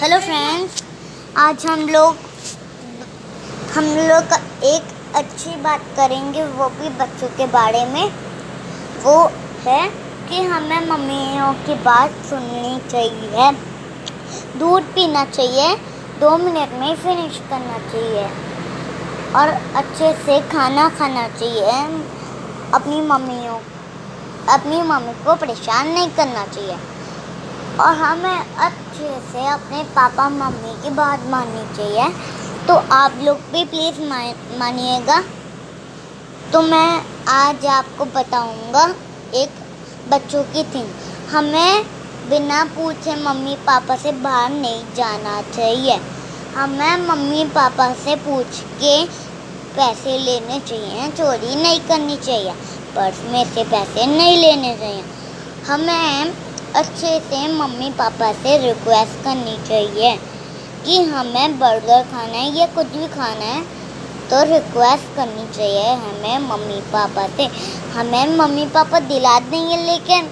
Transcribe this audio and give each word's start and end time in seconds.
Hello 0.00 0.18
friends 0.18 0.82
आज 1.36 1.66
हम 1.66 1.80
लोग 1.88 2.16
हम 3.74 3.84
लोग 3.84 4.34
एक 4.64 5.14
अच्छी 5.14 5.50
बात 5.50 5.80
करेंगे, 5.96 6.44
वो 6.44 6.68
भी 6.68 6.88
बच्चों 6.88 7.28
के 7.28 7.46
बारे 7.46 7.84
में। 7.86 8.12
वो 9.02 9.32
है 9.66 9.88
कि 10.28 10.42
हमें 10.42 10.86
मम्मियों 10.86 11.52
की 11.52 11.74
बात 11.74 12.10
सुननी 12.10 12.80
चाहिए। 12.90 13.50
दूध 14.58 14.82
पीना 14.82 15.24
चाहिए, 15.24 15.74
दो 16.20 16.36
मिनट 16.36 16.72
में 16.72 16.96
फिनिश 16.96 17.40
करना 17.50 17.78
चाहिए। 17.92 18.24
और 19.36 19.48
अच्छे 19.76 20.12
से 20.12 20.40
खाना 20.40 20.88
खाना 20.88 21.28
चाहिए। 21.28 21.72
अपनी 22.74 23.00
मम्मियों, 23.00 23.58
अपनी 24.48 24.82
मम्मी 24.82 25.24
को 25.24 25.34
परेशान 25.34 25.88
नहीं 25.88 26.10
करना 26.10 26.46
चाहिए। 26.46 26.76
और 27.80 27.94
हमें 27.94 28.38
अच्छे 28.56 29.08
से 29.32 29.46
अपने 29.46 29.82
पापा, 29.96 30.28
मम्मी 30.28 30.72
की 30.82 30.90
बात 30.90 31.26
माननी 31.26 31.64
चाहिए। 31.76 32.08
तो 32.66 32.74
आप 32.94 33.20
लोग 33.22 33.36
भी 33.52 33.64
प्लीज़ 33.64 34.00
मानिएगा। 34.58 35.20
तो 36.52 36.62
मैं 36.62 37.02
आज 37.28 37.66
आपको 37.66 38.04
बताऊँगा 38.14 38.84
एक 39.34 39.50
बच्चों 40.10 40.42
की 40.44 40.62
थिंग 40.64 40.88
हमें 41.30 41.84
बिना 42.28 42.64
पूछे 42.76 43.14
मम्मी 43.16 43.54
पापा 43.66 43.96
से 43.96 44.12
बाहर 44.22 44.50
नहीं 44.50 44.82
जाना 44.94 45.40
चाहिए। 45.56 45.98
हमें 46.54 47.06
मम्मी 47.06 47.44
पापा 47.54 47.92
से 47.94 48.16
पूछ 48.16 48.60
के 48.82 49.04
पैसे 49.76 50.18
लेने 50.18 50.60
चाहिए, 50.60 51.08
चोरी 51.10 51.54
नहीं 51.62 51.80
करनी 51.80 52.16
चाहिए। 52.16 52.52
पर्स 52.94 53.20
में 53.24 53.44
से 53.54 53.64
पैसे 53.64 54.06
नहीं 54.06 54.36
लेने 54.38 54.74
चाहिए। 54.76 55.04
हमें 55.66 56.32
अच्छे 56.76 57.18
से 57.20 57.46
मम्मी 57.52 57.90
पापा 57.98 58.32
से 58.34 58.56
रिक्वेस्ट 58.58 59.24
करनी 59.24 59.56
चाहिए 59.68 60.16
कि 60.84 61.00
हमें 61.04 61.58
बर्गर 61.58 62.02
खाना 62.04 62.36
है 62.36 62.56
या 62.56 62.66
कुछ 62.74 62.86
भी 62.88 63.06
खाना 63.08 63.44
है 63.44 63.62
तो 64.30 64.42
रिक्वेस्ट 64.44 65.14
करनी 65.16 65.46
चाहिए 65.52 65.94
हमें 65.96 66.38
मम्मी 66.40 66.80
पापा 66.92 67.26
से। 67.28 67.46
हमें 67.92 68.36
मम्मी 68.36 68.66
पापा 68.74 69.00
दिला 69.02 69.38
देंगे, 69.40 69.76
लेकिन 69.76 70.28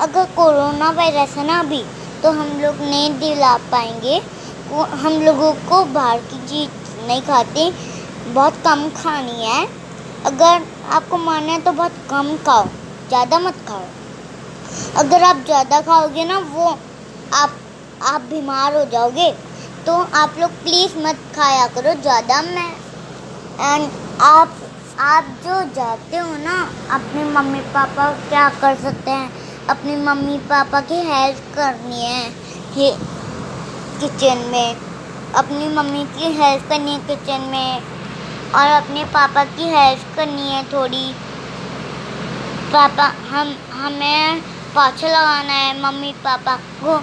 अगर 0.00 0.24
कोरोना 0.36 0.90
वायरस 0.92 1.36
है 1.36 1.46
ना 1.46 1.58
अभी 1.60 1.82
तो 2.22 2.30
हम 2.32 2.60
लोग 2.60 2.80
नहीं 2.80 3.10
दिला 3.18 3.56
पाएँगे। 3.72 4.20
हम 4.96 5.20
लोगों 5.22 5.52
को 5.68 5.84
बाहर 5.92 6.18
की 6.20 6.46
चीज़ 6.48 7.06
नहीं 7.06 7.22
खाती, 7.22 7.70
बहुत 8.28 8.62
कम 8.64 8.88
खानी 8.96 9.44
है। 9.44 9.66
अगर 10.26 10.66
आपको 10.92 11.16
मानना 11.18 11.52
है 11.52 11.60
तो 11.60 11.72
बहुत 11.72 11.92
कम 12.10 12.36
खाओ, 12.46 12.64
ज़्यादा 13.08 13.38
मत 13.38 13.64
खाओ। 13.68 13.84
अगर 14.98 15.22
आप 15.22 15.44
ज़्यादा 15.44 15.80
खाओगे 15.80 16.24
ना, 16.24 16.38
वो 16.38 16.78
आप 17.34 17.58
आप 18.04 18.20
बीमार 18.22 18.76
हो 18.76 18.84
जाओगे। 18.84 19.30
तो 19.86 19.92
आप 20.16 20.36
लोग 20.38 20.50
प्लीज़ 20.62 20.96
मत 20.98 21.18
खाया 21.36 21.66
करो 21.66 21.92
ज़्यादा। 22.02 22.40
मैं 22.42 22.70
एंड 23.60 23.90
आप 24.22 24.56
आप 25.00 25.24
जो 25.44 25.60
जाते 25.74 26.16
हो 26.16 26.36
ना, 26.36 26.56
अपने 26.90 27.24
मम्मी 27.24 27.60
पापा 27.74 28.10
क्या 28.28 28.48
कर 28.60 28.74
सकते 28.74 29.10
हैं? 29.10 29.30
अपनी 29.68 29.96
मम्मी 29.96 30.38
पापा 30.48 30.80
की 30.80 31.00
हेल्प 31.04 31.38
करनी 31.54 32.02
है 32.02 32.30
कि 32.74 32.90
किचन 34.00 34.38
में। 34.52 34.76
अपनी 35.34 35.68
मम्मी 35.68 36.04
की 36.16 36.32
हेल्प 36.32 36.68
करनी 36.68 36.92
है 36.92 36.98
किचन 37.06 37.48
में। 37.50 37.82
और 38.54 38.70
अपने 38.72 39.04
पापा 39.04 39.44
की 39.44 39.68
हेल्प 39.68 40.16
करनी 40.16 40.48
है 40.50 40.62
थोड़ी। 40.64 41.06
पापा, 42.72 43.12
हम, 43.30 43.54
हमें 43.72 44.42
पाछा 44.76 45.08
लगाना 45.08 45.52
है, 45.52 45.68
मम्मी 45.82 46.12
पापा 46.24 46.54
को 46.80 46.96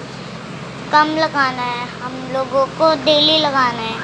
कम 0.91 1.07
लगाना 1.17 1.61
है, 1.61 1.85
हम 2.01 2.17
लोगों 2.33 2.65
को 2.79 2.89
डेली 3.05 3.37
लगाना 3.39 3.81
है। 3.81 3.95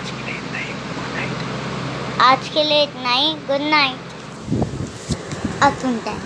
आज 2.21 2.47
के 2.49 2.63
लिए 2.63 2.83
इतना 2.83 3.11
ही 3.11 3.27
गुड 3.47 3.61
नाइट 3.69 3.99
अब 5.63 5.77
सुनते 5.81 6.09
हैं। 6.09 6.17